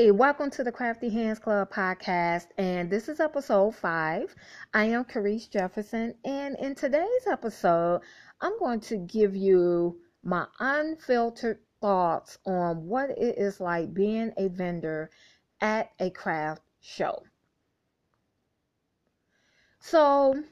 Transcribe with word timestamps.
Hey, 0.00 0.12
welcome 0.12 0.48
to 0.52 0.64
the 0.64 0.72
Crafty 0.72 1.10
Hands 1.10 1.38
Club 1.38 1.70
podcast, 1.70 2.46
and 2.56 2.88
this 2.88 3.06
is 3.06 3.20
episode 3.20 3.74
five. 3.74 4.34
I 4.72 4.84
am 4.84 5.04
Carice 5.04 5.46
Jefferson, 5.46 6.14
and 6.24 6.56
in 6.58 6.74
today's 6.74 7.26
episode, 7.30 8.00
I'm 8.40 8.58
going 8.58 8.80
to 8.80 8.96
give 8.96 9.36
you 9.36 10.00
my 10.22 10.46
unfiltered 10.58 11.58
thoughts 11.82 12.38
on 12.46 12.86
what 12.86 13.10
it 13.10 13.36
is 13.36 13.60
like 13.60 13.92
being 13.92 14.32
a 14.38 14.48
vendor 14.48 15.10
at 15.60 15.90
a 16.00 16.08
craft 16.08 16.62
show. 16.80 17.22
So, 19.80 20.42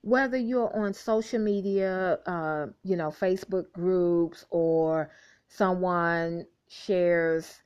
whether 0.00 0.38
you're 0.38 0.74
on 0.74 0.94
social 0.94 1.38
media, 1.38 2.18
uh, 2.24 2.68
you 2.82 2.96
know, 2.96 3.10
Facebook 3.10 3.70
groups, 3.72 4.46
or 4.48 5.10
someone 5.48 6.46
shares 6.66 7.60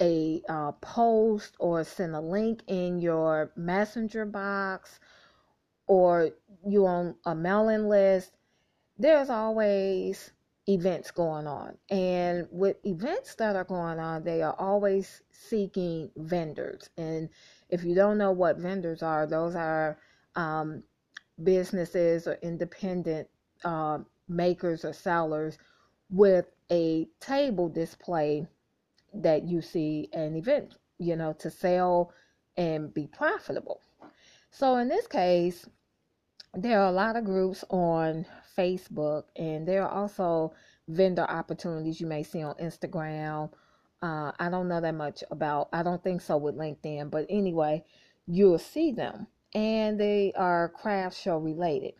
a 0.00 0.42
uh, 0.48 0.72
post 0.72 1.54
or 1.58 1.84
send 1.84 2.14
a 2.14 2.20
link 2.20 2.62
in 2.66 2.98
your 3.00 3.52
messenger 3.56 4.24
box 4.24 4.98
or 5.86 6.30
you 6.66 6.86
on 6.86 7.16
a 7.26 7.34
mailing 7.34 7.88
list, 7.88 8.32
there's 8.98 9.30
always 9.30 10.30
events 10.68 11.10
going 11.10 11.46
on. 11.46 11.76
And 11.90 12.46
with 12.50 12.76
events 12.84 13.34
that 13.36 13.56
are 13.56 13.64
going 13.64 13.98
on, 13.98 14.22
they 14.22 14.42
are 14.42 14.54
always 14.58 15.22
seeking 15.32 16.10
vendors. 16.16 16.90
And 16.96 17.28
if 17.68 17.84
you 17.84 17.94
don't 17.94 18.18
know 18.18 18.32
what 18.32 18.58
vendors 18.58 19.02
are, 19.02 19.26
those 19.26 19.56
are 19.56 19.98
um, 20.36 20.82
businesses 21.42 22.26
or 22.26 22.38
independent 22.42 23.28
uh, 23.64 23.98
makers 24.28 24.84
or 24.84 24.92
sellers 24.92 25.58
with 26.10 26.46
a 26.70 27.08
table 27.20 27.68
display 27.68 28.46
that 29.14 29.44
you 29.46 29.60
see 29.60 30.08
an 30.12 30.36
event, 30.36 30.74
you 30.98 31.16
know, 31.16 31.32
to 31.34 31.50
sell 31.50 32.12
and 32.56 32.92
be 32.92 33.06
profitable. 33.06 33.80
So 34.50 34.76
in 34.76 34.88
this 34.88 35.06
case, 35.06 35.68
there 36.54 36.80
are 36.80 36.88
a 36.88 36.92
lot 36.92 37.16
of 37.16 37.24
groups 37.24 37.64
on 37.70 38.26
Facebook, 38.56 39.24
and 39.36 39.66
there 39.66 39.82
are 39.84 40.02
also 40.02 40.52
vendor 40.88 41.22
opportunities 41.22 42.00
you 42.00 42.06
may 42.06 42.22
see 42.22 42.42
on 42.42 42.54
Instagram. 42.56 43.50
Uh, 44.02 44.32
I 44.38 44.48
don't 44.50 44.68
know 44.68 44.80
that 44.80 44.94
much 44.94 45.22
about, 45.30 45.68
I 45.72 45.82
don't 45.82 46.02
think 46.02 46.20
so 46.20 46.36
with 46.36 46.56
LinkedIn, 46.56 47.10
but 47.10 47.26
anyway, 47.28 47.84
you'll 48.26 48.58
see 48.58 48.90
them, 48.90 49.28
and 49.54 50.00
they 50.00 50.32
are 50.36 50.68
craft 50.70 51.16
show 51.16 51.36
related. 51.36 51.94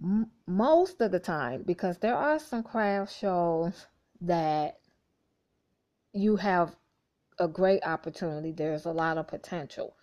M- 0.00 0.30
most 0.46 1.00
of 1.00 1.10
the 1.10 1.18
time, 1.18 1.64
because 1.66 1.98
there 1.98 2.16
are 2.16 2.38
some 2.38 2.62
craft 2.62 3.18
shows 3.18 3.86
that 4.20 4.78
you 6.12 6.36
have 6.36 6.76
a 7.38 7.48
great 7.48 7.84
opportunity. 7.84 8.52
There's 8.52 8.86
a 8.86 8.92
lot 8.92 9.18
of 9.18 9.28
potential. 9.28 9.96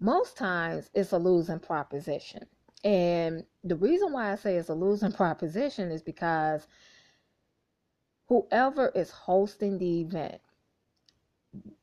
Most 0.00 0.36
times 0.36 0.90
it's 0.94 1.12
a 1.12 1.18
losing 1.18 1.60
proposition. 1.60 2.46
And 2.84 3.44
the 3.64 3.76
reason 3.76 4.12
why 4.12 4.32
I 4.32 4.36
say 4.36 4.56
it's 4.56 4.68
a 4.68 4.74
losing 4.74 5.12
proposition 5.14 5.90
is 5.90 6.02
because 6.02 6.66
whoever 8.28 8.90
is 8.94 9.10
hosting 9.10 9.78
the 9.78 10.00
event, 10.02 10.40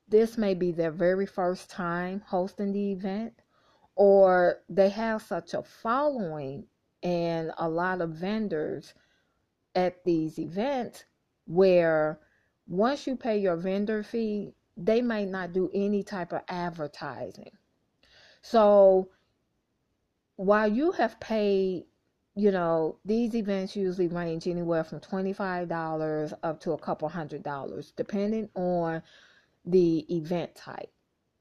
this 0.08 0.38
may 0.38 0.54
be 0.54 0.72
their 0.72 0.92
very 0.92 1.26
first 1.26 1.70
time 1.70 2.22
hosting 2.28 2.74
the 2.74 2.92
event, 2.92 3.34
or 3.96 4.60
they 4.70 4.90
have 4.90 5.22
such 5.22 5.54
a 5.54 5.64
following 5.64 6.66
and 7.04 7.52
a 7.58 7.70
lot 7.70 8.02
of 8.02 8.12
vendors 8.12 8.94
at 9.76 10.04
these 10.04 10.38
events 10.38 11.06
where 11.46 12.20
once 12.72 13.06
you 13.06 13.18
pay 13.18 13.38
your 13.38 13.58
vendor 13.58 14.02
fee, 14.02 14.54
they 14.78 15.02
might 15.02 15.28
not 15.28 15.52
do 15.52 15.70
any 15.74 16.02
type 16.04 16.32
of 16.32 16.42
advertising. 16.48 17.52
So 18.42 19.10
while 20.38 20.70
you 20.70 20.92
have 20.94 21.20
paid, 21.20 21.84
you 22.34 22.50
know, 22.50 22.98
these 23.04 23.36
events 23.36 23.76
usually 23.76 24.08
range 24.08 24.48
anywhere 24.48 24.86
from 24.86 25.02
$25 25.02 26.34
up 26.44 26.62
to 26.62 26.72
a 26.72 26.78
couple 26.78 27.10
hundred 27.10 27.44
dollars, 27.44 27.92
depending 27.98 28.48
on 28.56 29.04
the 29.66 30.06
event 30.16 30.56
type. 30.56 30.94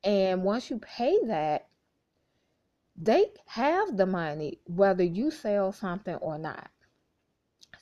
And 0.02 0.42
once 0.42 0.68
you 0.68 0.80
pay 0.80 1.16
that, 1.26 1.68
they 2.96 3.26
have 3.46 3.96
the 3.96 4.04
money 4.04 4.58
whether 4.66 5.04
you 5.04 5.30
sell 5.30 5.70
something 5.70 6.16
or 6.16 6.38
not. 6.38 6.70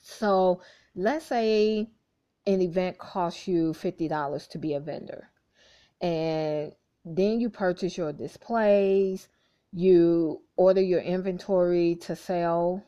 So 0.03 0.61
let's 0.93 1.25
say 1.25 1.89
an 2.53 2.61
event 2.61 2.97
costs 2.97 3.47
you 3.47 3.73
$50 3.73 4.49
to 4.49 4.57
be 4.57 4.73
a 4.73 4.79
vendor. 4.79 5.29
And 6.01 6.73
then 7.05 7.39
you 7.39 7.49
purchase 7.49 7.95
your 7.95 8.11
displays, 8.11 9.27
you 9.71 10.41
order 10.55 10.81
your 10.81 11.01
inventory 11.01 11.95
to 12.01 12.15
sell, 12.15 12.83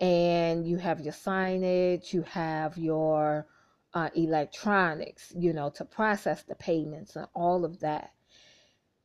and 0.00 0.66
you 0.66 0.78
have 0.78 1.00
your 1.00 1.12
signage, 1.12 2.14
you 2.14 2.22
have 2.22 2.78
your 2.78 3.46
uh, 3.92 4.08
electronics, 4.14 5.32
you 5.36 5.52
know, 5.52 5.68
to 5.70 5.84
process 5.84 6.42
the 6.44 6.54
payments 6.54 7.16
and 7.16 7.26
all 7.34 7.66
of 7.66 7.80
that. 7.80 8.12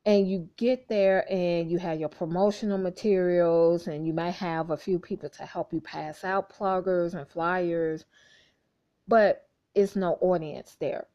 And 0.05 0.29
you 0.29 0.49
get 0.55 0.87
there 0.87 1.25
and 1.29 1.69
you 1.69 1.79
have 1.79 1.99
your 1.99 2.09
promotional 2.09 2.77
materials, 2.77 3.87
and 3.87 4.05
you 4.05 4.13
might 4.13 4.35
have 4.35 4.69
a 4.69 4.77
few 4.77 4.99
people 4.99 5.29
to 5.29 5.45
help 5.45 5.73
you 5.73 5.81
pass 5.81 6.23
out 6.23 6.49
pluggers 6.49 7.13
and 7.15 7.27
flyers. 7.27 8.05
But 9.07 9.44
is 9.75 9.95
no 9.95 10.17
audience 10.21 10.75
there. 10.79 11.07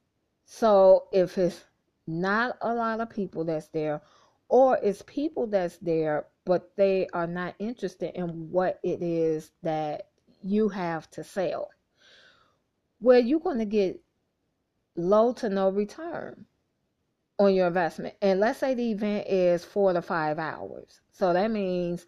So 0.44 1.06
if 1.12 1.38
it's 1.38 1.64
not 2.06 2.56
a 2.60 2.74
lot 2.74 3.00
of 3.00 3.10
people 3.10 3.44
that's 3.44 3.68
there, 3.68 4.02
or 4.48 4.78
it's 4.82 5.02
people 5.06 5.46
that's 5.46 5.78
there, 5.78 6.26
but 6.44 6.76
they 6.76 7.08
are 7.12 7.26
not 7.26 7.54
interested 7.58 8.14
in 8.14 8.50
what 8.50 8.80
it 8.82 9.02
is 9.02 9.52
that 9.62 10.08
you 10.42 10.68
have 10.68 11.10
to 11.12 11.24
sell, 11.24 11.70
well, 13.00 13.20
you're 13.20 13.40
going 13.40 13.58
to 13.58 13.64
get 13.64 14.00
low 14.96 15.32
to 15.34 15.48
no 15.48 15.70
return 15.70 16.46
on 17.38 17.54
your 17.54 17.68
investment. 17.68 18.14
And 18.20 18.40
let's 18.40 18.58
say 18.58 18.74
the 18.74 18.90
event 18.90 19.26
is 19.28 19.64
four 19.64 19.92
to 19.92 20.02
five 20.02 20.38
hours. 20.38 21.00
So 21.12 21.32
that 21.32 21.50
means 21.50 22.06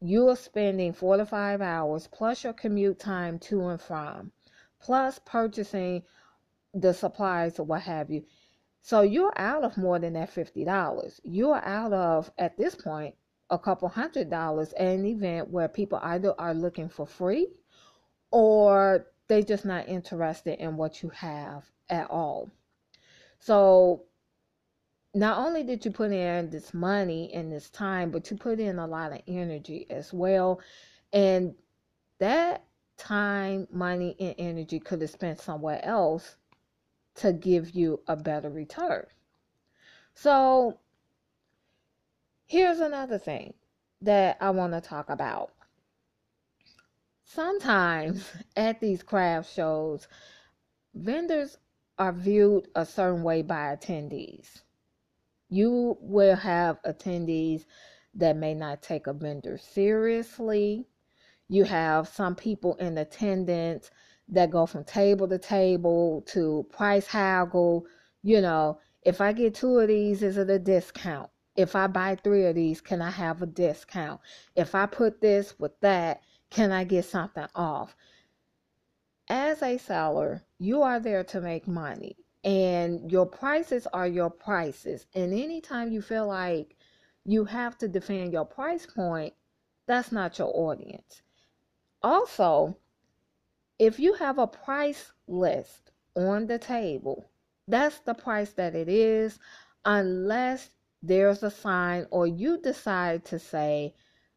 you 0.00 0.28
are 0.28 0.36
spending 0.36 0.92
four 0.92 1.18
to 1.18 1.26
five 1.26 1.60
hours 1.60 2.08
plus 2.10 2.42
your 2.42 2.54
commute 2.54 2.98
time 2.98 3.38
to 3.38 3.68
and 3.68 3.80
from 3.80 4.32
plus 4.80 5.20
purchasing 5.24 6.02
the 6.74 6.94
supplies 6.94 7.58
or 7.58 7.64
what 7.64 7.82
have 7.82 8.10
you. 8.10 8.24
So 8.82 9.02
you're 9.02 9.32
out 9.36 9.62
of 9.62 9.76
more 9.76 9.98
than 9.98 10.14
that 10.14 10.34
$50. 10.34 11.20
You're 11.22 11.62
out 11.64 11.92
of, 11.92 12.30
at 12.38 12.56
this 12.56 12.74
point, 12.74 13.14
a 13.50 13.58
couple 13.58 13.88
hundred 13.88 14.30
dollars 14.30 14.72
at 14.74 14.86
an 14.86 15.04
event 15.04 15.48
where 15.50 15.68
people 15.68 15.98
either 16.02 16.34
are 16.38 16.54
looking 16.54 16.88
for 16.88 17.06
free 17.06 17.48
or 18.30 19.06
they're 19.28 19.42
just 19.42 19.64
not 19.64 19.88
interested 19.88 20.58
in 20.60 20.76
what 20.76 21.02
you 21.02 21.08
have 21.10 21.64
at 21.88 22.08
all. 22.10 22.50
So 23.40 24.04
not 25.14 25.38
only 25.38 25.64
did 25.64 25.84
you 25.84 25.90
put 25.90 26.12
in 26.12 26.50
this 26.50 26.72
money 26.72 27.32
and 27.34 27.52
this 27.52 27.70
time, 27.70 28.10
but 28.10 28.30
you 28.30 28.36
put 28.36 28.60
in 28.60 28.78
a 28.78 28.86
lot 28.86 29.12
of 29.12 29.20
energy 29.26 29.86
as 29.90 30.12
well. 30.12 30.60
And 31.12 31.54
that 32.18 32.64
time, 33.00 33.66
money, 33.72 34.14
and 34.20 34.34
energy 34.38 34.78
could 34.78 35.00
have 35.00 35.10
spent 35.10 35.40
somewhere 35.40 35.84
else 35.84 36.36
to 37.16 37.32
give 37.32 37.70
you 37.74 38.00
a 38.06 38.14
better 38.14 38.50
return. 38.50 39.06
So, 40.14 40.78
here's 42.46 42.80
another 42.80 43.18
thing 43.18 43.54
that 44.02 44.36
I 44.40 44.50
want 44.50 44.74
to 44.74 44.80
talk 44.80 45.08
about. 45.08 45.52
Sometimes 47.24 48.30
at 48.56 48.80
these 48.80 49.02
craft 49.02 49.52
shows, 49.52 50.06
vendors 50.94 51.56
are 51.98 52.12
viewed 52.12 52.68
a 52.74 52.84
certain 52.84 53.22
way 53.22 53.42
by 53.42 53.74
attendees. 53.74 54.62
You 55.48 55.96
will 56.00 56.36
have 56.36 56.82
attendees 56.82 57.64
that 58.14 58.36
may 58.36 58.54
not 58.54 58.82
take 58.82 59.06
a 59.06 59.12
vendor 59.12 59.58
seriously 59.58 60.86
you 61.50 61.64
have 61.64 62.06
some 62.06 62.36
people 62.36 62.76
in 62.76 62.96
attendance 62.96 63.90
that 64.28 64.52
go 64.52 64.66
from 64.66 64.84
table 64.84 65.26
to 65.26 65.36
table 65.36 66.22
to 66.28 66.64
price 66.70 67.08
haggle. 67.08 67.86
You 68.22 68.40
know, 68.40 68.78
if 69.02 69.20
I 69.20 69.32
get 69.32 69.56
two 69.56 69.80
of 69.80 69.88
these, 69.88 70.22
is 70.22 70.36
it 70.36 70.48
a 70.48 70.60
discount? 70.60 71.28
If 71.56 71.74
I 71.74 71.88
buy 71.88 72.14
three 72.14 72.46
of 72.46 72.54
these, 72.54 72.80
can 72.80 73.02
I 73.02 73.10
have 73.10 73.42
a 73.42 73.46
discount? 73.46 74.20
If 74.54 74.76
I 74.76 74.86
put 74.86 75.20
this 75.20 75.58
with 75.58 75.72
that, 75.80 76.22
can 76.50 76.70
I 76.70 76.84
get 76.84 77.04
something 77.04 77.48
off? 77.56 77.96
As 79.28 79.60
a 79.60 79.76
seller, 79.76 80.44
you 80.58 80.82
are 80.82 81.00
there 81.00 81.24
to 81.24 81.40
make 81.40 81.66
money 81.66 82.16
and 82.44 83.10
your 83.10 83.26
prices 83.26 83.88
are 83.92 84.06
your 84.06 84.30
prices. 84.30 85.06
And 85.16 85.34
anytime 85.34 85.90
you 85.90 86.00
feel 86.00 86.28
like 86.28 86.76
you 87.24 87.44
have 87.46 87.76
to 87.78 87.88
defend 87.88 88.32
your 88.32 88.44
price 88.44 88.86
point, 88.86 89.34
that's 89.88 90.12
not 90.12 90.38
your 90.38 90.52
audience. 90.54 91.22
Also, 92.02 92.76
if 93.78 93.98
you 93.98 94.14
have 94.14 94.38
a 94.38 94.46
price 94.46 95.12
list 95.28 95.92
on 96.14 96.46
the 96.46 96.58
table, 96.58 97.30
that's 97.68 97.98
the 98.00 98.14
price 98.14 98.52
that 98.52 98.74
it 98.74 98.88
is, 98.88 99.38
unless 99.84 100.70
there's 101.02 101.42
a 101.42 101.50
sign 101.50 102.06
or 102.10 102.26
you 102.26 102.58
decide 102.60 103.24
to 103.26 103.38
say, 103.38 103.94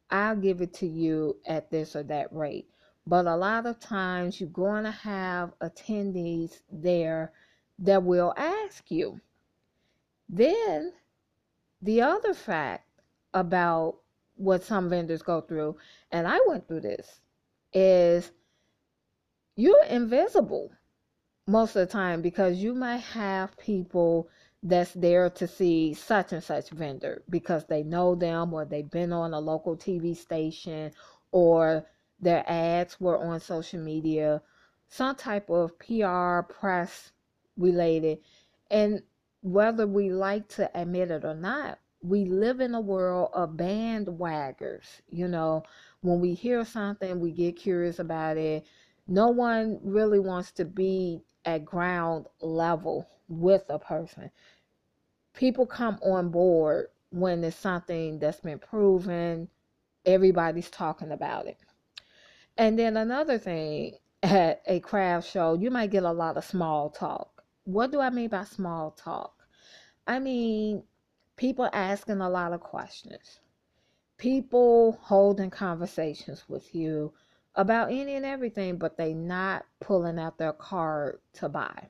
I'll 0.10 0.36
give 0.36 0.62
it 0.62 0.74
to 0.76 0.88
you 0.88 1.38
at 1.48 1.72
this 1.72 1.96
or 1.96 2.04
that 2.04 2.32
rate. 2.32 2.68
But 3.06 3.26
a 3.26 3.36
lot 3.36 3.66
of 3.66 3.80
times 3.80 4.40
you're 4.40 4.50
going 4.50 4.84
to 4.84 4.92
have 4.92 5.58
attendees 5.60 6.62
there 6.72 7.34
that 7.80 8.04
will 8.04 8.34
ask 8.38 8.90
you. 8.92 9.20
Then 10.30 10.94
the 11.82 12.02
other 12.02 12.34
fact 12.34 12.88
about 13.34 13.98
what 14.36 14.64
some 14.64 14.90
vendors 14.90 15.22
go 15.22 15.42
through, 15.42 15.78
and 16.12 16.28
I 16.28 16.40
went 16.48 16.68
through 16.68 16.82
this, 16.82 17.20
is 17.74 18.32
you're 19.56 19.86
invisible 19.86 20.72
most 21.48 21.76
of 21.76 21.86
the 21.86 21.92
time 21.92 22.22
because 22.22 22.58
you 22.58 22.74
might 22.74 22.98
have 22.98 23.58
people 23.58 24.30
that's 24.64 24.94
there 24.94 25.30
to 25.30 25.46
see 25.48 25.94
such 25.94 26.32
and 26.32 26.44
such 26.44 26.70
vendor 26.70 27.22
because 27.30 27.66
they 27.66 27.84
know 27.84 28.16
them 28.16 28.54
or 28.54 28.64
they've 28.64 28.90
been 28.90 29.12
on 29.12 29.34
a 29.34 29.40
local 29.40 29.76
TV 29.76 30.16
station 30.16 30.92
or 31.32 31.86
their 32.20 32.44
ads 32.48 33.00
were 33.02 33.18
on 33.18 33.40
social 33.42 33.80
media, 33.80 34.42
some 34.88 35.16
type 35.16 35.50
of 35.50 35.78
PR, 35.80 36.42
press 36.42 37.12
related. 37.58 38.20
And 38.72 39.02
whether 39.42 39.86
we 39.86 40.10
like 40.10 40.48
to 40.50 40.72
admit 40.80 41.12
it 41.12 41.26
or 41.26 41.36
not, 41.36 41.80
we 42.02 42.26
live 42.26 42.62
in 42.62 42.74
a 42.74 42.82
world 42.82 43.32
of 43.34 43.52
bandwaggers. 43.52 44.86
You 45.10 45.28
know, 45.28 45.64
when 46.04 46.20
we 46.20 46.34
hear 46.34 46.64
something, 46.66 47.20
we 47.20 47.32
get 47.32 47.56
curious 47.56 47.98
about 47.98 48.38
it. 48.38 48.66
No 49.08 49.30
one 49.30 49.80
really 49.82 50.20
wants 50.20 50.52
to 50.54 50.66
be 50.66 51.24
at 51.46 51.66
ground 51.66 52.28
level 52.42 53.08
with 53.30 53.64
a 53.70 53.80
person. 53.80 54.30
People 55.34 55.66
come 55.66 55.98
on 56.04 56.30
board 56.30 56.88
when 57.10 57.44
it's 57.44 57.56
something 57.56 58.20
that's 58.20 58.42
been 58.42 58.60
proven, 58.60 59.48
everybody's 60.06 60.70
talking 60.70 61.12
about 61.12 61.48
it. 61.48 61.58
And 62.58 62.78
then 62.78 62.98
another 62.98 63.38
thing 63.38 63.96
at 64.22 64.62
a 64.68 64.82
craft 64.82 65.30
show, 65.30 65.54
you 65.54 65.72
might 65.72 65.92
get 65.92 66.04
a 66.04 66.12
lot 66.12 66.38
of 66.38 66.44
small 66.44 66.90
talk. 66.90 67.44
What 67.64 67.92
do 67.92 68.02
I 68.02 68.10
mean 68.10 68.30
by 68.30 68.44
small 68.44 68.92
talk? 68.92 69.34
I 70.06 70.20
mean 70.20 70.84
people 71.38 71.70
asking 71.72 72.20
a 72.20 72.30
lot 72.30 72.52
of 72.52 72.60
questions, 72.60 73.40
people 74.24 74.98
holding 75.02 75.50
conversations 75.50 76.46
with 76.48 76.74
you 76.74 77.12
about 77.56 77.92
any 77.92 78.16
and 78.16 78.26
everything, 78.26 78.78
but 78.78 78.96
they 78.96 79.14
not 79.14 79.66
pulling 79.82 80.18
out 80.18 80.38
their 80.38 80.54
card 80.54 81.20
to 81.34 81.50
buy. 81.50 81.90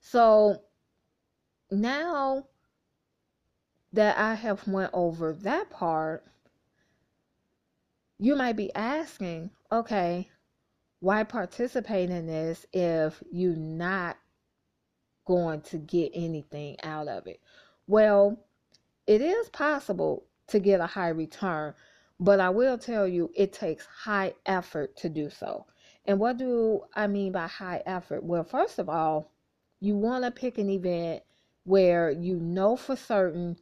So 0.00 0.62
now 1.70 2.46
that 3.92 4.16
I 4.16 4.32
have 4.32 4.66
went 4.66 4.88
over 4.94 5.34
that 5.42 5.68
part, 5.68 6.24
you 8.18 8.34
might 8.34 8.56
be 8.56 8.74
asking, 8.74 9.50
okay, 9.70 10.30
why 11.00 11.22
participate 11.24 12.08
in 12.08 12.26
this 12.26 12.64
if 12.72 13.22
you're 13.30 13.54
not 13.56 14.16
going 15.26 15.60
to 15.60 15.76
get 15.76 16.12
anything 16.14 16.78
out 16.82 17.08
of 17.08 17.26
it? 17.26 17.40
Well, 17.86 18.38
it 19.06 19.20
is 19.20 19.50
possible 19.50 20.24
to 20.48 20.58
get 20.58 20.80
a 20.80 20.86
high 20.86 21.08
return, 21.08 21.74
but 22.20 22.40
I 22.40 22.50
will 22.50 22.78
tell 22.78 23.06
you 23.06 23.30
it 23.34 23.52
takes 23.52 23.86
high 23.86 24.34
effort 24.46 24.96
to 24.98 25.08
do 25.08 25.30
so. 25.30 25.66
And 26.04 26.18
what 26.18 26.36
do 26.36 26.82
I 26.94 27.06
mean 27.06 27.32
by 27.32 27.46
high 27.46 27.82
effort? 27.86 28.24
Well, 28.24 28.44
first 28.44 28.78
of 28.78 28.88
all, 28.88 29.30
you 29.80 29.96
want 29.96 30.24
to 30.24 30.30
pick 30.30 30.58
an 30.58 30.70
event 30.70 31.22
where 31.64 32.10
you 32.10 32.36
know 32.36 32.76
for 32.76 32.96
certain 32.96 33.56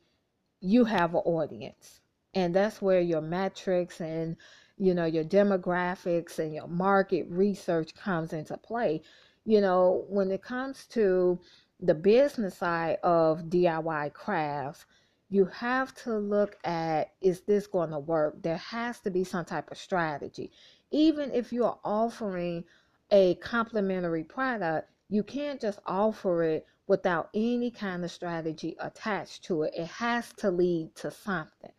you 0.61 0.85
have 0.85 1.15
an 1.15 1.21
audience. 1.21 2.01
And 2.35 2.55
that's 2.55 2.81
where 2.81 3.01
your 3.01 3.21
metrics 3.21 4.01
and 4.01 4.37
you 4.79 4.95
know 4.95 5.05
your 5.05 5.25
demographics 5.25 6.39
and 6.39 6.55
your 6.55 6.69
market 6.69 7.27
research 7.29 7.95
comes 7.95 8.33
into 8.33 8.57
play. 8.57 9.03
You 9.45 9.61
know, 9.61 10.05
when 10.09 10.31
it 10.31 10.43
comes 10.43 10.87
to 10.89 11.41
the 11.81 11.95
business 11.95 12.59
side 12.59 12.99
of 13.03 13.45
DIY 13.45 14.13
crafts, 14.13 14.85
you 15.31 15.45
have 15.47 15.95
to 15.95 16.19
look 16.19 16.57
at 16.65 17.13
is 17.21 17.43
this 17.43 17.69
going 17.69 17.91
to 17.91 18.01
work? 18.01 18.43
There 18.43 18.57
has 18.57 18.99
to 19.01 19.11
be 19.11 19.23
some 19.23 19.45
type 19.45 19.71
of 19.71 19.79
strategy. 19.79 20.51
Even 20.91 21.31
if 21.33 21.53
you're 21.53 21.79
offering 21.85 22.65
a 23.13 23.37
complimentary 23.37 24.25
product, 24.25 24.91
you 25.09 25.23
can't 25.23 25.61
just 25.61 25.79
offer 25.87 26.43
it 26.43 26.67
without 26.89 27.31
any 27.33 27.71
kind 27.71 28.05
of 28.05 28.11
strategy 28.11 28.77
attached 28.81 29.45
to 29.45 29.63
it. 29.63 29.73
It 29.77 29.87
has 29.87 30.33
to 30.39 30.51
lead 30.51 30.97
to 30.97 31.13
something. 31.13 31.73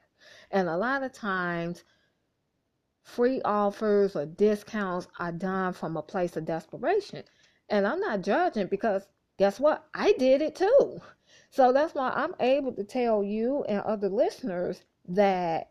And 0.50 0.70
a 0.70 0.78
lot 0.78 1.04
of 1.04 1.12
times, 1.12 1.84
free 3.04 3.42
offers 3.44 4.16
or 4.16 4.26
discounts 4.26 5.08
are 5.20 5.32
done 5.34 5.74
from 5.74 5.98
a 5.98 6.02
place 6.02 6.38
of 6.38 6.46
desperation. 6.46 7.24
And 7.68 7.86
I'm 7.86 8.00
not 8.00 8.22
judging 8.22 8.68
because 8.68 9.08
guess 9.38 9.60
what? 9.60 9.86
I 9.94 10.14
did 10.14 10.42
it 10.42 10.56
too. 10.56 11.02
So 11.52 11.74
that's 11.74 11.94
why 11.94 12.12
I'm 12.16 12.34
able 12.40 12.72
to 12.74 12.84
tell 12.84 13.24
you 13.24 13.64
and 13.66 13.82
other 13.82 14.08
listeners 14.08 14.84
that 15.10 15.70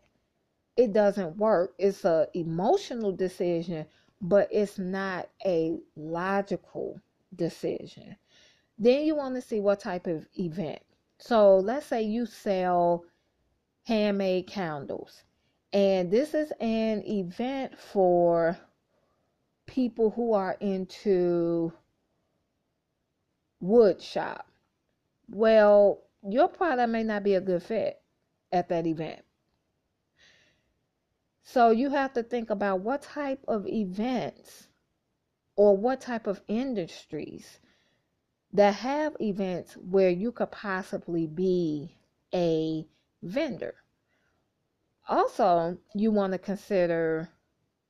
it 0.77 0.93
doesn't 0.93 1.37
work. 1.37 1.73
It's 1.79 2.05
a 2.05 2.27
emotional 2.35 3.11
decision, 3.11 3.87
but 4.21 4.47
it's 4.51 4.77
not 4.77 5.27
a 5.43 5.79
logical 5.95 7.01
decision. 7.35 8.15
Then 8.77 9.05
you 9.05 9.15
want 9.15 9.33
to 9.35 9.41
see 9.41 9.59
what 9.59 9.79
type 9.79 10.05
of 10.05 10.27
event. 10.39 10.81
So 11.17 11.57
let's 11.57 11.87
say 11.87 12.03
you 12.03 12.27
sell 12.27 13.03
handmade 13.85 14.47
candles. 14.47 15.23
And 15.73 16.11
this 16.11 16.35
is 16.35 16.51
an 16.59 17.03
event 17.07 17.77
for 17.79 18.57
people 19.65 20.11
who 20.11 20.33
are 20.33 20.57
into 20.59 21.73
wood 23.59 23.99
shop. 24.01 24.50
Well, 25.31 26.03
your 26.27 26.49
product 26.49 26.89
may 26.89 27.03
not 27.03 27.23
be 27.23 27.35
a 27.35 27.41
good 27.41 27.63
fit 27.63 28.01
at 28.51 28.67
that 28.69 28.85
event. 28.85 29.23
So 31.43 31.71
you 31.71 31.89
have 31.89 32.13
to 32.13 32.23
think 32.23 32.49
about 32.49 32.81
what 32.81 33.01
type 33.01 33.43
of 33.47 33.65
events 33.65 34.67
or 35.55 35.75
what 35.75 36.01
type 36.01 36.27
of 36.27 36.41
industries 36.47 37.59
that 38.53 38.75
have 38.75 39.15
events 39.21 39.75
where 39.77 40.09
you 40.09 40.33
could 40.33 40.51
possibly 40.51 41.27
be 41.27 41.95
a 42.33 42.85
vendor. 43.23 43.75
Also, 45.07 45.77
you 45.95 46.11
want 46.11 46.33
to 46.33 46.39
consider 46.39 47.29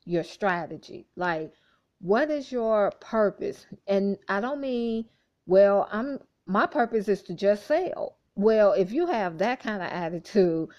your 0.05 0.23
strategy. 0.23 1.07
Like, 1.15 1.53
what 1.99 2.29
is 2.29 2.51
your 2.51 2.91
purpose? 2.99 3.65
And 3.87 4.17
I 4.27 4.41
don't 4.41 4.61
mean 4.61 5.05
well, 5.47 5.89
I'm 5.91 6.19
my 6.45 6.65
purpose 6.65 7.07
is 7.07 7.21
to 7.23 7.33
just 7.33 7.67
sell. 7.67 8.17
Well, 8.35 8.73
if 8.73 8.91
you 8.91 9.07
have 9.07 9.37
that 9.39 9.61
kind 9.61 9.81
of 9.81 9.89
attitude, 9.91 10.69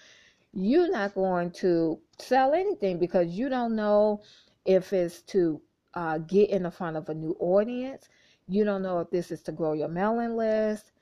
you're 0.53 0.91
not 0.91 1.15
going 1.15 1.51
to 1.53 1.99
sell 2.19 2.55
anything 2.55 2.99
because 2.99 3.29
you 3.29 3.49
don't 3.49 3.77
know 3.77 4.23
if 4.65 4.93
it's 4.93 5.23
to 5.23 5.61
uh, 5.95 6.19
get 6.19 6.51
in 6.51 6.65
the 6.65 6.71
front 6.71 6.97
of 6.97 7.09
a 7.09 7.15
new 7.15 7.37
audience. 7.39 8.09
You 8.49 8.65
don't 8.65 8.83
know 8.83 9.01
if 9.01 9.11
this 9.11 9.31
is 9.31 9.43
to 9.43 9.53
grow 9.53 9.73
your 9.73 9.89
mailing 9.89 10.37
list. 10.37 10.93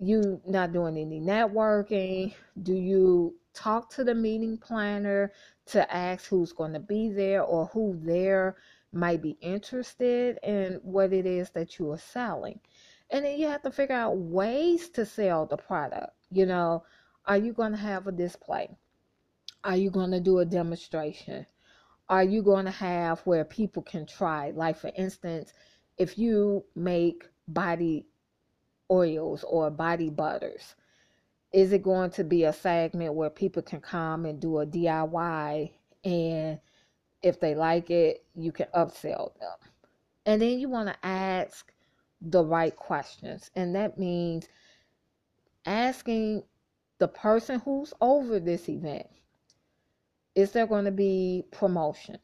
You 0.00 0.40
not 0.46 0.72
doing 0.72 0.96
any 0.96 1.20
networking. 1.20 2.34
Do 2.62 2.74
you 2.74 3.34
talk 3.54 3.90
to 3.90 4.04
the 4.04 4.14
meeting 4.14 4.56
planner 4.58 5.32
to 5.66 5.94
ask 5.94 6.26
who's 6.26 6.52
going 6.52 6.72
to 6.72 6.80
be 6.80 7.10
there 7.10 7.42
or 7.42 7.66
who 7.66 7.98
there 8.02 8.56
might 8.92 9.22
be 9.22 9.36
interested 9.40 10.38
in 10.42 10.80
what 10.82 11.12
it 11.12 11.26
is 11.26 11.50
that 11.50 11.78
you 11.78 11.90
are 11.92 11.98
selling? 11.98 12.60
And 13.10 13.24
then 13.24 13.38
you 13.38 13.46
have 13.48 13.62
to 13.62 13.70
figure 13.70 13.94
out 13.94 14.18
ways 14.18 14.88
to 14.90 15.06
sell 15.06 15.46
the 15.46 15.56
product. 15.56 16.14
You 16.30 16.46
know, 16.46 16.84
are 17.26 17.38
you 17.38 17.52
going 17.52 17.72
to 17.72 17.78
have 17.78 18.06
a 18.06 18.12
display? 18.12 18.68
Are 19.64 19.76
you 19.76 19.90
going 19.90 20.10
to 20.10 20.20
do 20.20 20.38
a 20.38 20.44
demonstration? 20.44 21.46
Are 22.08 22.24
you 22.24 22.42
going 22.42 22.64
to 22.64 22.70
have 22.70 23.20
where 23.20 23.44
people 23.44 23.82
can 23.82 24.06
try? 24.06 24.50
Like, 24.50 24.76
for 24.76 24.90
instance, 24.96 25.52
if 25.98 26.18
you 26.18 26.64
make 26.74 27.24
body 27.46 28.06
oils 28.90 29.44
or 29.44 29.70
body 29.70 30.10
butters, 30.10 30.74
is 31.52 31.72
it 31.72 31.82
going 31.82 32.10
to 32.10 32.24
be 32.24 32.44
a 32.44 32.52
segment 32.52 33.14
where 33.14 33.30
people 33.30 33.62
can 33.62 33.80
come 33.80 34.26
and 34.26 34.40
do 34.40 34.58
a 34.58 34.66
DIY 34.66 35.70
and 36.04 36.60
if 37.22 37.40
they 37.40 37.54
like 37.54 37.90
it, 37.90 38.24
you 38.34 38.52
can 38.52 38.66
upsell 38.74 39.38
them? 39.38 39.70
And 40.24 40.40
then 40.40 40.58
you 40.58 40.68
want 40.68 40.88
to 40.88 40.96
ask 41.06 41.72
the 42.20 42.44
right 42.44 42.74
questions. 42.76 43.50
And 43.56 43.74
that 43.74 43.98
means 43.98 44.48
asking 45.66 46.44
the 46.98 47.08
person 47.08 47.60
who's 47.60 47.92
over 48.00 48.40
this 48.40 48.68
event 48.68 49.06
is 50.34 50.52
there 50.52 50.66
going 50.68 50.84
to 50.84 50.92
be 50.92 51.44
promotion? 51.50 52.18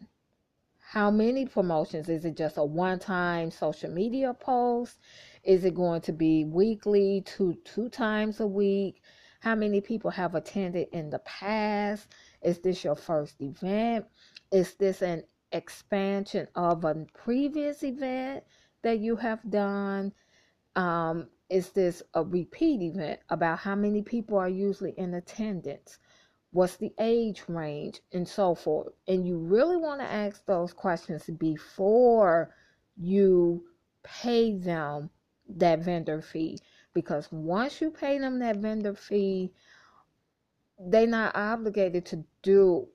how 0.95 1.11
many 1.11 1.45
promotions? 1.45 2.09
Is 2.09 2.25
it 2.25 2.37
just 2.37 2.57
a 2.57 2.65
one 2.65 3.01
time 3.01 3.51
social 3.51 3.91
media 3.91 4.33
post? 4.33 5.01
Is 5.43 5.65
it 5.65 5.75
going 5.75 6.03
to 6.03 6.13
be 6.13 6.45
weekly, 6.45 7.23
two 7.27 7.59
two 7.65 7.89
times 7.89 8.39
a 8.39 8.47
week? 8.47 9.03
How 9.41 9.57
many 9.57 9.81
people 9.81 10.11
have 10.13 10.37
attended 10.37 10.89
in 10.93 11.11
the 11.11 11.19
past? 11.21 12.15
Is 12.43 12.61
this 12.61 12.85
your 12.85 12.95
first 12.95 13.41
event? 13.41 14.07
Is 14.53 14.75
this 14.75 15.03
an 15.03 15.25
expansion 15.51 16.47
of 16.55 16.85
a 16.85 16.95
previous 17.13 17.83
event 17.83 18.45
that 18.85 19.01
you 19.01 19.17
have 19.17 19.41
done? 19.51 20.13
Um, 20.77 21.29
is 21.51 21.71
this 21.71 22.03
a 22.15 22.23
repeat 22.23 22.81
event 22.83 23.21
about 23.29 23.59
how 23.59 23.75
many 23.75 24.03
people 24.03 24.39
are 24.39 24.49
usually 24.49 24.93
in 24.97 25.15
attendance? 25.15 25.99
What's 26.53 26.77
the 26.77 26.95
age 27.01 27.43
range 27.49 28.01
and 28.13 28.27
so 28.27 28.55
forth? 28.55 28.93
And 29.09 29.27
you 29.27 29.39
really 29.39 29.77
want 29.77 30.01
to 30.01 30.11
ask 30.11 30.47
those 30.47 30.73
questions 30.73 31.29
before 31.39 32.55
you 32.97 33.65
pay 34.05 34.57
them 34.57 35.11
that 35.49 35.81
vendor 35.81 36.23
fee 36.23 36.59
because 36.95 37.29
once 37.33 37.81
you 37.81 37.91
pay 37.91 38.19
them 38.19 38.39
that 38.39 38.57
vendor 38.57 38.95
fee, 38.95 39.53
they're 40.79 41.07
not 41.07 41.37
obligated 41.37 42.07
to 42.07 42.25
do 42.43 42.89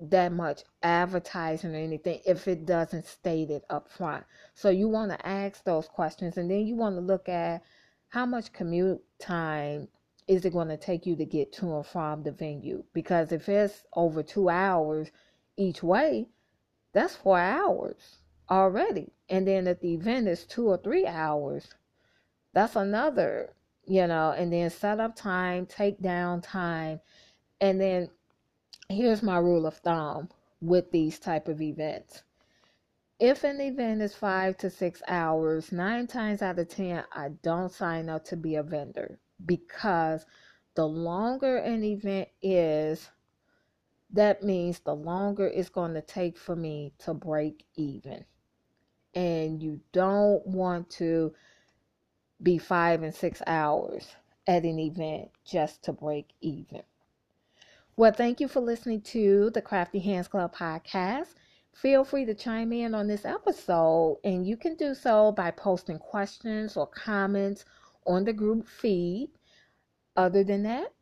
that 0.00 0.32
much 0.32 0.62
advertising 0.82 1.74
or 1.74 1.78
anything 1.78 2.20
if 2.26 2.48
it 2.48 2.64
doesn't 2.64 3.06
state 3.06 3.50
it 3.50 3.64
up 3.68 3.90
front. 3.90 4.24
So 4.54 4.70
you 4.70 4.88
want 4.88 5.10
to 5.10 5.26
ask 5.26 5.62
those 5.64 5.88
questions 5.88 6.36
and 6.36 6.50
then 6.50 6.66
you 6.66 6.74
want 6.74 6.96
to 6.96 7.00
look 7.00 7.28
at 7.28 7.62
how 8.08 8.26
much 8.26 8.52
commute 8.52 9.02
time 9.18 9.88
is 10.26 10.44
it 10.44 10.52
going 10.52 10.68
to 10.68 10.76
take 10.76 11.06
you 11.06 11.16
to 11.16 11.24
get 11.24 11.52
to 11.52 11.76
and 11.76 11.86
from 11.86 12.22
the 12.22 12.32
venue? 12.32 12.84
Because 12.92 13.32
if 13.32 13.48
it's 13.48 13.82
over 13.94 14.22
two 14.22 14.48
hours 14.48 15.10
each 15.56 15.82
way, 15.82 16.28
that's 16.92 17.16
four 17.16 17.38
hours 17.38 18.20
already. 18.48 19.12
And 19.28 19.46
then 19.46 19.66
if 19.66 19.80
the 19.80 19.94
event 19.94 20.28
is 20.28 20.44
two 20.44 20.66
or 20.66 20.78
three 20.78 21.06
hours, 21.06 21.68
that's 22.52 22.76
another, 22.76 23.54
you 23.86 24.06
know, 24.06 24.30
and 24.30 24.52
then 24.52 24.70
set 24.70 25.00
up 25.00 25.14
time, 25.14 25.66
take 25.66 26.00
down 26.00 26.40
time. 26.40 27.00
And 27.60 27.80
then 27.80 28.08
here's 28.90 29.22
my 29.22 29.38
rule 29.38 29.66
of 29.66 29.76
thumb 29.78 30.28
with 30.60 30.90
these 30.90 31.18
type 31.18 31.48
of 31.48 31.60
events. 31.62 32.22
If 33.18 33.44
an 33.44 33.60
event 33.60 34.02
is 34.02 34.14
five 34.14 34.56
to 34.58 34.70
six 34.70 35.02
hours 35.06 35.72
nine 35.72 36.06
times 36.06 36.42
out 36.42 36.58
of 36.58 36.68
ten 36.68 37.04
i 37.12 37.28
don't 37.42 37.70
sign 37.70 38.08
up 38.08 38.24
to 38.24 38.36
be 38.36 38.54
a 38.56 38.62
vendor 38.62 39.18
because 39.44 40.24
the 40.74 40.86
longer 40.86 41.58
an 41.58 41.84
event 41.84 42.28
is 42.42 43.10
that 44.12 44.42
means 44.42 44.80
the 44.80 44.94
longer 44.94 45.46
it's 45.46 45.68
going 45.68 45.94
to 45.94 46.02
take 46.02 46.36
for 46.36 46.56
me 46.56 46.92
to 46.98 47.14
break 47.14 47.64
even. 47.76 48.24
And 49.14 49.62
you 49.62 49.80
don't 49.92 50.44
want 50.46 50.90
to 50.90 51.32
be 52.42 52.58
five 52.58 53.02
and 53.02 53.14
six 53.14 53.42
hours 53.46 54.08
at 54.46 54.64
an 54.64 54.78
event 54.78 55.30
just 55.44 55.84
to 55.84 55.92
break 55.92 56.30
even 56.40 56.82
well, 57.96 58.12
thank 58.12 58.40
you 58.40 58.48
for 58.48 58.60
listening 58.60 59.02
to 59.02 59.50
the 59.50 59.60
Crafty 59.60 59.98
Hands 59.98 60.26
Club 60.26 60.54
podcast. 60.54 61.34
Feel 61.74 62.04
free 62.04 62.24
to 62.24 62.34
chime 62.34 62.72
in 62.72 62.94
on 62.94 63.06
this 63.06 63.24
episode, 63.24 64.18
and 64.24 64.46
you 64.46 64.56
can 64.56 64.74
do 64.76 64.94
so 64.94 65.32
by 65.32 65.50
posting 65.50 65.98
questions 65.98 66.76
or 66.76 66.86
comments 66.86 67.64
on 68.06 68.24
the 68.24 68.32
group 68.32 68.66
feed. 68.66 69.30
Other 70.16 70.44
than 70.44 70.62
that, 70.64 70.92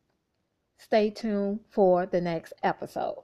stay 0.78 1.10
tuned 1.10 1.60
for 1.70 2.06
the 2.06 2.20
next 2.20 2.52
episode. 2.62 3.22